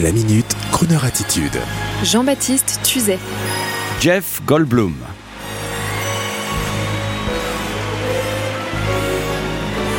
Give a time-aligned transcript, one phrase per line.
[0.00, 1.60] La minute, Kroneur attitude.
[2.02, 3.18] Jean-Baptiste Tuzet.
[4.00, 4.94] Jeff Goldblum.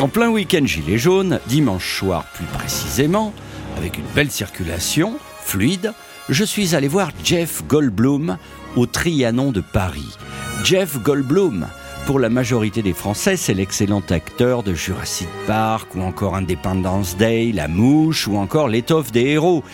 [0.00, 3.32] En plein week-end gilet jaune, dimanche soir plus précisément,
[3.76, 5.92] avec une belle circulation, fluide,
[6.28, 8.36] je suis allé voir Jeff Goldblum
[8.74, 10.18] au Trianon de Paris.
[10.64, 11.68] Jeff Goldblum,
[12.06, 17.50] pour la majorité des Français, c'est l'excellent acteur de Jurassic Park ou encore Independence Day,
[17.52, 19.64] La Mouche ou encore L'étoffe des héros.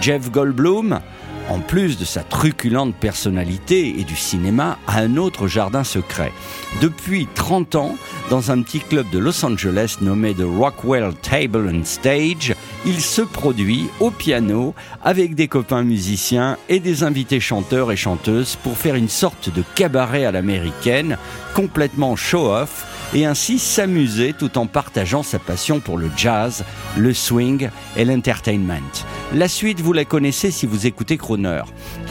[0.00, 1.00] Jeff Goldblum,
[1.48, 6.32] en plus de sa truculente personnalité et du cinéma, a un autre jardin secret.
[6.80, 7.96] Depuis 30 ans,
[8.30, 13.22] dans un petit club de Los Angeles nommé The Rockwell Table and Stage, il se
[13.22, 14.74] produit au piano
[15.04, 19.62] avec des copains musiciens et des invités chanteurs et chanteuses pour faire une sorte de
[19.74, 21.18] cabaret à l'américaine,
[21.54, 26.64] complètement show-off, et ainsi s'amuser tout en partageant sa passion pour le jazz,
[26.96, 29.04] le swing et l'entertainment.
[29.32, 31.16] La suite, vous la connaissez si vous écoutez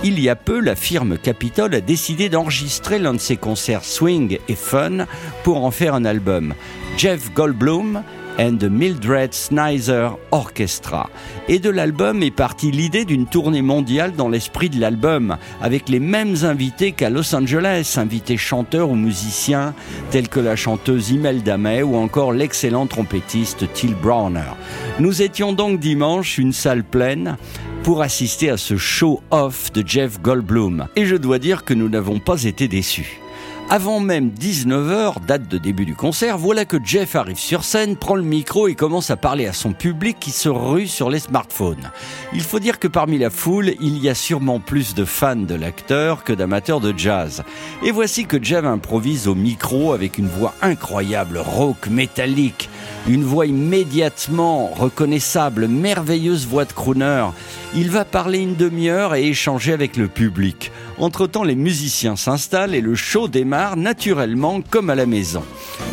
[0.03, 4.39] Il y a peu, la firme Capitol a décidé d'enregistrer l'un de ses concerts swing
[4.47, 5.05] et fun
[5.43, 6.53] pour en faire un album.
[6.97, 8.03] Jeff Goldblum
[8.37, 11.09] and the Mildred Snyder Orchestra.
[11.47, 15.99] Et de l'album est partie l'idée d'une tournée mondiale dans l'esprit de l'album, avec les
[15.99, 19.73] mêmes invités qu'à Los Angeles, invités chanteurs ou musiciens
[20.11, 24.51] tels que la chanteuse Imelda May ou encore l'excellent trompettiste Till Browner.
[24.99, 27.37] Nous étions donc dimanche une salle pleine
[27.85, 30.87] pour assister à ce show-off de Jeff Goldblum.
[30.95, 33.19] Et je dois dire que nous n'avons pas été déçus.
[33.67, 38.13] Avant même 19h, date de début du concert, voilà que Jeff arrive sur scène, prend
[38.13, 41.91] le micro et commence à parler à son public qui se rue sur les smartphones.
[42.31, 45.55] Il faut dire que parmi la foule, il y a sûrement plus de fans de
[45.55, 47.43] l'acteur que d'amateurs de jazz.
[47.83, 52.69] Et voici que Jeff improvise au micro avec une voix incroyable, rauque, métallique,
[53.07, 57.25] une voix immédiatement reconnaissable, merveilleuse voix de crooner.
[57.73, 60.71] Il va parler une demi-heure et échanger avec le public.
[60.97, 65.43] Entre-temps, les musiciens s'installent et le show démarre naturellement comme à la maison.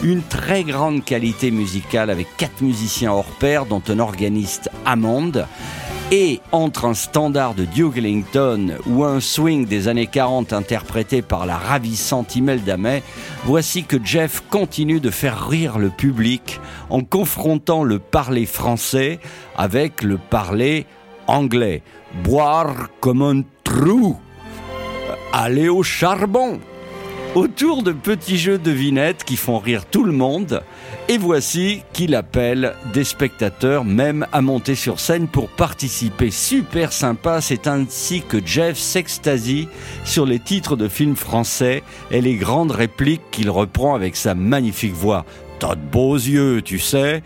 [0.04, 5.32] Une très grande qualité musicale avec quatre musiciens hors pair, dont un organiste Hammond.
[6.12, 11.46] Et entre un standard de Duke Ellington ou un swing des années 40 interprété par
[11.46, 13.02] la ravissante Imelda May,
[13.44, 16.60] voici que Jeff continue de faire rire le public
[16.90, 19.20] en confrontant le parler français
[19.56, 20.84] avec le parler
[21.26, 21.82] anglais.
[22.22, 24.18] Boire comme un trou
[25.32, 26.60] aller au charbon
[27.34, 30.62] autour de petits jeux de devinettes qui font rire tout le monde.
[31.08, 36.30] Et voici qu'il appelle des spectateurs même à monter sur scène pour participer.
[36.30, 39.68] Super sympa, c'est ainsi que Jeff s'extasie
[40.04, 44.94] sur les titres de films français et les grandes répliques qu'il reprend avec sa magnifique
[44.94, 45.24] voix.
[45.58, 47.22] T'as de beaux yeux, tu sais.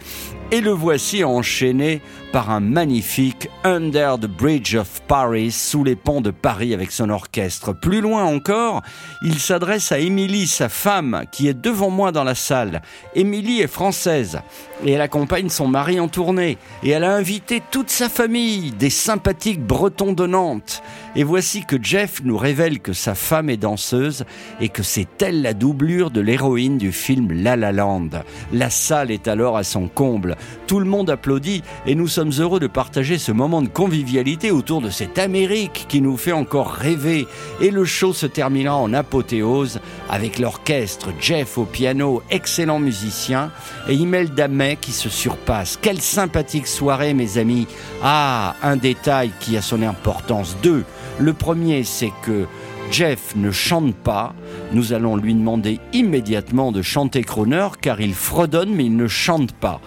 [0.52, 6.20] Et le voici enchaîné par un magnifique Under the Bridge of Paris, sous les ponts
[6.20, 7.72] de Paris avec son orchestre.
[7.72, 8.82] Plus loin encore,
[9.22, 12.82] il s'adresse à Émilie, sa femme, qui est devant moi dans la salle.
[13.14, 14.40] Émilie est française
[14.84, 16.58] et elle accompagne son mari en tournée.
[16.82, 20.82] Et elle a invité toute sa famille, des sympathiques bretons de Nantes.
[21.16, 24.26] Et voici que Jeff nous révèle que sa femme est danseuse
[24.60, 28.10] et que c'est elle la doublure de l'héroïne du film La La Land.
[28.52, 30.35] La salle est alors à son comble.
[30.66, 34.80] Tout le monde applaudit et nous sommes heureux de partager ce moment de convivialité autour
[34.80, 37.26] de cette Amérique qui nous fait encore rêver.
[37.60, 39.80] Et le show se terminera en apothéose
[40.10, 43.50] avec l'orchestre, Jeff au piano, excellent musicien,
[43.88, 45.78] et Imelda May qui se surpasse.
[45.80, 47.66] Quelle sympathique soirée, mes amis.
[48.02, 50.56] Ah, un détail qui a son importance.
[50.62, 50.84] Deux.
[51.18, 52.46] Le premier, c'est que
[52.90, 54.34] Jeff ne chante pas.
[54.72, 59.52] Nous allons lui demander immédiatement de chanter Croner car il fredonne mais il ne chante
[59.52, 59.80] pas.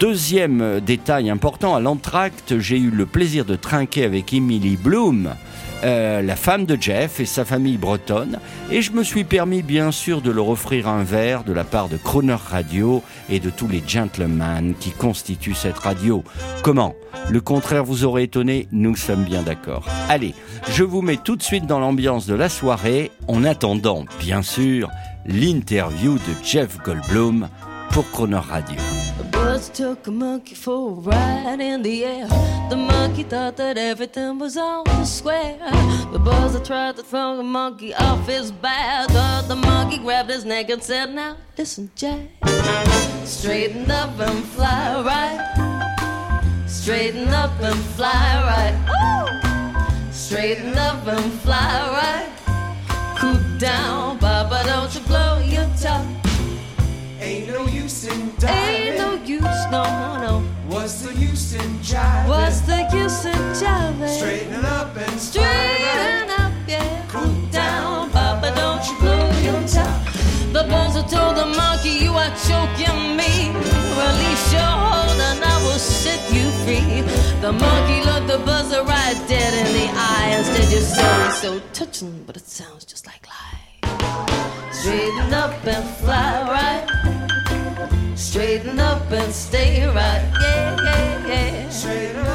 [0.00, 5.34] Deuxième détail important, à l'entracte, j'ai eu le plaisir de trinquer avec Emily Bloom,
[5.84, 8.38] euh, la femme de Jeff et sa famille bretonne,
[8.70, 11.88] et je me suis permis bien sûr de leur offrir un verre de la part
[11.88, 16.24] de Croner Radio et de tous les gentlemen qui constituent cette radio.
[16.62, 16.94] Comment?
[17.28, 19.84] Le contraire vous aurait étonné, nous sommes bien d'accord.
[20.12, 20.34] Allez,
[20.72, 24.90] je vous mets tout de suite dans l'ambiance de la soirée, en attendant, bien sûr,
[25.24, 27.48] l'interview de Jeff Goldblum
[27.92, 28.74] pour Croner Radio.
[29.30, 32.26] buzz took a monkey for a ride in the air.
[32.70, 35.58] The monkey thought that everything was all square.
[36.10, 39.06] The buzzer tried to throw the monkey off his back.
[39.12, 42.30] But the monkey grabbed his neck and said, Now listen, Jack.
[43.24, 46.66] Straighten up and fly right.
[46.66, 48.10] Straighten up and fly
[48.50, 49.44] right.
[49.44, 49.49] Ooh!
[50.30, 51.58] Straight love and fly
[51.90, 52.30] right.
[53.18, 56.06] Cool down, Baba, don't you blow your top.
[57.18, 58.56] Ain't no use in diving.
[58.56, 59.82] Ain't no use, no,
[60.22, 60.44] no.
[60.68, 62.28] What's the use in jiving?
[62.28, 64.18] What's the use in jiving?
[64.18, 66.36] Straighten up and straighten right.
[66.38, 67.04] up, yeah.
[67.08, 69.98] Cool down, Baba, don't you blow your top.
[70.52, 73.50] The bozo told the monkey, you are choking me.
[73.98, 77.02] Release your hold and I will set you free.
[77.40, 79.79] The monkey looked the buzzer right dead in the
[80.90, 84.72] Instead, so touching, but it sounds just like lie.
[84.72, 88.18] Straighten up and fly right.
[88.18, 90.28] Straighten up and stay right.
[90.42, 91.68] Yeah, yeah, yeah.
[91.68, 92.26] Straighten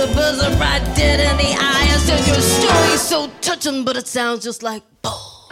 [0.00, 4.06] the buzzer right dead in the eye and said, Your story's so touching, but it
[4.06, 5.48] sounds just like bull.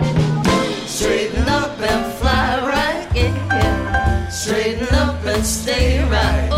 [0.86, 4.28] Straighten up and fly right, yeah.
[4.28, 6.57] Straighten up and stay right.